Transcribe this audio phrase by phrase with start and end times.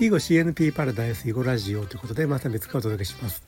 [0.00, 3.46] 囲碁 CNP パラダイス囲碁ラジオということでまた別からお届けします。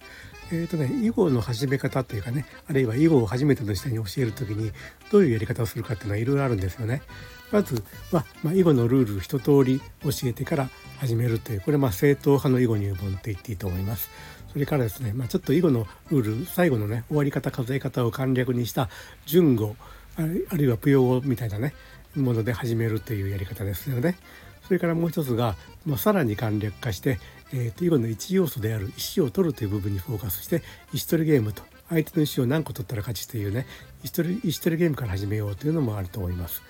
[0.52, 4.70] えっ、ー、とね囲碁の始め方というかねあるいは囲碁を初めての人に教える時に
[5.10, 7.02] どういうやり方をするかっていうのはいろいろあるんですよね。
[7.50, 7.82] まず
[8.12, 14.08] は、まあ、囲碁のルール一通り教えてから始めるというこれまあ正統派の囲碁入門と言っていいと思います。
[14.52, 18.88] それからですね、まあ、ちょっと囲碁のルール最後のね終わり方数え方を簡略にした
[19.26, 19.74] 順語
[20.16, 21.74] あるいはプヨ語みたいなね
[22.14, 24.16] もので始めるというやり方ですよね。
[24.66, 27.18] それからもう一つが、まあ、さらに簡略化して、
[27.52, 33.66] えー、と囲碁の一要素である石を取るという部分にフォーカスして石取りゲームと相手の石を何個取ったら勝ちというね
[34.02, 36.62] 石取り石取りゲームから始めようというのもあると思います。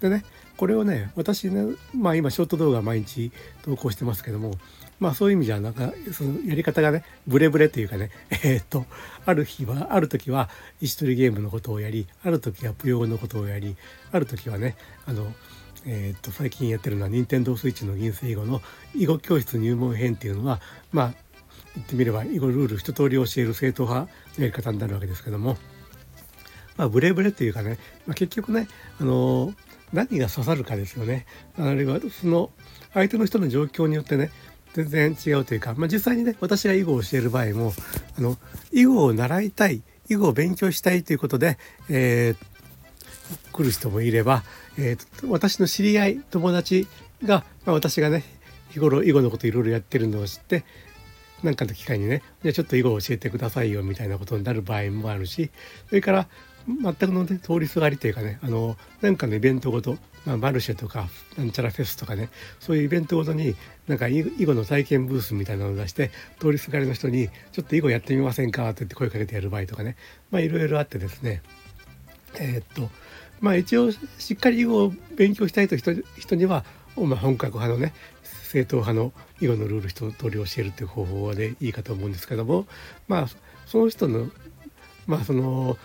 [0.00, 0.24] でね
[0.56, 3.30] これをね私ねまあ今ショート動画毎日
[3.62, 4.54] 投稿してますけども
[5.00, 8.86] まあそういう意味じゃなんかそのやり方がねブレブレというかね えー、っと
[9.26, 10.48] ある日はある時は
[10.80, 13.76] 石取りゲームのことをやりある時はプヨのことをやり
[14.12, 14.76] ある時はね
[15.06, 15.32] あの
[15.86, 18.62] えー、と最近やってるのは任天堂スイッチの銀星囲碁の
[18.94, 21.14] 囲碁教室入門編っていうのはまあ
[21.74, 25.56] 言ってみれば囲碁ルール一通り教える正統派のやり方になるわけですけども、
[26.76, 28.68] まあ、ブレブレというかね、まあ、結局ね、
[29.00, 29.54] あのー、
[29.92, 31.26] 何が刺さるかですよね。
[31.58, 32.50] あるいはその
[32.94, 34.30] 相手の人の状況によってね
[34.74, 37.72] 全然違うというか、まあ、実際にね私が囲碁を教える場合も
[38.18, 38.36] あの
[38.72, 41.58] 囲碁を習いたい囲碁を勉強したいということで、
[41.88, 44.42] えー、来る人もいれば、
[44.76, 46.88] えー、私の知り合い友達
[47.22, 48.24] が、まあ、私がね
[48.70, 50.64] 日頃囲碁のこといろいろやってるのを知って
[51.44, 55.50] 何かの機会にねじゃあちょっと囲碁を教えてくださいよみたいなことになる場合もあるし
[55.88, 56.28] それから
[56.66, 63.54] 全くの、ね、通りすがりというかねあのなんかのイベントごと、まあ、マルシェとかなんちゃらフェスとかねそういうイベントごとに
[63.86, 69.96] なんか囲碁の体験ブースみたいなのを出して通りすがりの人に「ちょっと囲碁やってみませんか?」って言って声かけてやる場合とかね
[70.30, 71.42] まあいろいろあってですね
[72.38, 72.90] えー、っと
[73.40, 76.64] まあ一応しっかり囲碁を勉強したいと人人には、
[76.96, 77.92] まあ、本格派のね
[78.22, 82.66] 正統派の囲碁のルール一通り教えるという方法でいいかと思うんですけども
[83.08, 83.26] まあ
[83.66, 84.30] その人の
[85.06, 85.76] まあその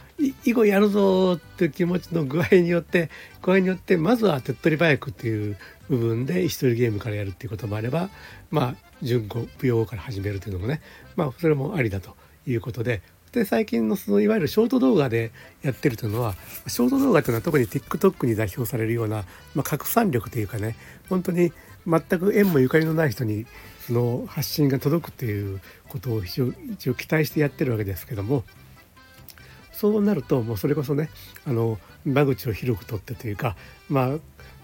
[0.46, 3.09] 囲碁やるぞっていう気持ちの具合によって
[3.41, 5.57] 具合によってまずは手っ取り早くっていう
[5.90, 8.09] 部分で一人ゲームからやるっていうこともあれば
[8.52, 10.81] まあ順語舞踊から始めるというのもね
[11.16, 12.16] まあそれもありだと
[12.47, 15.31] いうことでで最近のそのいわゆるショート動画で
[15.62, 16.34] やってるというのは
[16.68, 20.75] ショート動画というのは特に TikTok に代表されるような、まあ、拡散力というかね
[21.09, 21.51] 本当に
[21.86, 23.46] 全く縁もゆかりのない人に
[23.86, 28.44] その発信が届くということを一応一応期待してやってるわけですけども
[29.79, 31.09] そうなるともうそれこそね
[31.45, 33.56] あの間口を広く取ってというか
[33.88, 34.09] まあ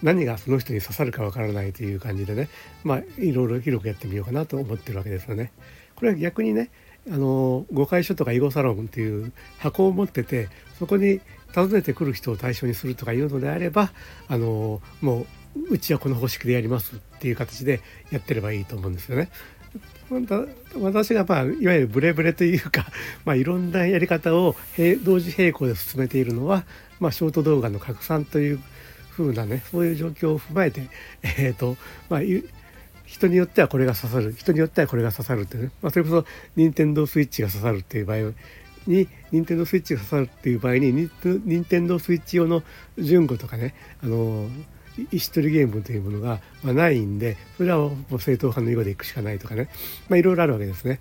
[0.04, 2.50] 何がその人に刺さるかわからないという感じでね
[2.84, 5.54] まあいろいろ広くやってみようかなと思ってるわけですよね。
[5.96, 6.70] これは逆にね
[7.10, 11.22] あの誤解所とか囲碁サロンっていう箱を持っててそこに
[11.54, 13.94] 訪ねてくる人を対象にするとかいうのであれば
[14.28, 15.26] あのもう
[15.70, 17.80] うちはこの方式でやりますっていう形で
[18.12, 19.30] やってればいいと思うんですよね。
[20.80, 22.88] 私がまあいわゆるブレブレというか、
[23.26, 24.56] まあ、いろんなやり方を
[25.04, 26.66] 同時並行で進めているのは、
[27.00, 28.60] まあ、ショート動画の拡散という
[29.12, 30.88] 風なねそういう状況を踏まえて、
[31.24, 31.78] えーと
[32.10, 32.22] まあ、
[33.06, 36.26] 人によってはこれが刺さる人によってはこれが刺さるってね、まあ、それこそ
[36.56, 38.34] 任天堂スイッチが刺さるっていう場合
[38.88, 42.64] に任天堂スイッチが刺さるっていう場合に任天堂スイッチ用の
[42.98, 44.50] 順語とかねあの
[45.12, 49.70] 石取りゲームというものが、ま、ないんでそれはもう正統派の囲碁でいくしかないとかね
[50.10, 51.00] まあいろいろあるわけですね。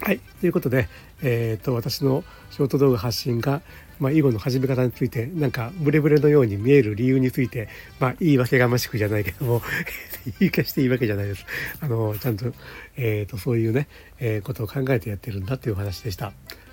[0.00, 0.18] はい。
[0.40, 0.88] ということで、
[1.22, 3.62] え、ー、と、私のショート動画発信が、
[3.98, 7.68] まあ、囲碁の始め方について、なんか、ブレブレのように見える理由について、
[8.00, 9.62] まあ、言い訳がましくじゃないけども
[10.40, 11.46] 言い訳していいわけじゃないです。
[11.80, 12.52] あの、ちゃんと、
[12.96, 13.88] え、ー、と、そういうね、
[14.18, 16.32] えー、ことを考えてやってるんだというお話でした。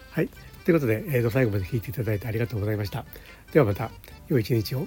[0.10, 0.30] はい。
[0.66, 3.06] ということで、えー、と最後まで聞いていただいてありがとうございました。
[3.54, 3.92] ではまた、
[4.28, 4.86] 良い一日を。